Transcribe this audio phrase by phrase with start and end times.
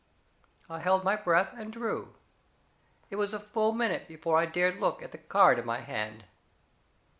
[0.67, 2.15] I held my breath, and drew.
[3.11, 6.25] It was a full minute before I dared look at the card in my hand.